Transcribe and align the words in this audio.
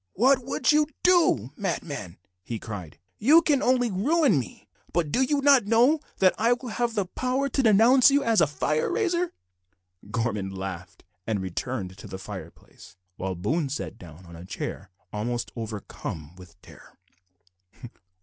"What 0.13 0.43
would 0.45 0.71
you 0.71 0.87
do, 1.03 1.51
madman?" 1.55 2.17
he 2.43 2.57
cried. 2.57 2.97
"You 3.19 3.43
can 3.43 3.61
only 3.61 3.91
ruin 3.91 4.39
me, 4.39 4.67
but 4.91 5.11
do 5.11 5.21
you 5.21 5.41
not 5.41 5.67
know 5.67 5.99
that 6.17 6.33
I 6.39 6.53
will 6.53 6.69
have 6.69 6.95
the 6.95 7.05
power 7.05 7.49
to 7.49 7.61
denounce 7.61 8.09
you 8.09 8.23
as 8.23 8.41
a 8.41 8.47
fire 8.47 8.89
raiser?" 8.91 9.31
Gorman 10.09 10.49
laughed, 10.49 11.03
and 11.27 11.39
returned 11.39 11.95
to 11.99 12.07
the 12.07 12.17
fireplace, 12.17 12.97
while 13.17 13.35
Boone 13.35 13.69
sat 13.69 13.99
down 13.99 14.25
on 14.25 14.35
a 14.35 14.43
chair 14.43 14.89
almost 15.13 15.51
overcome 15.55 16.35
with 16.35 16.59
terror. 16.63 16.97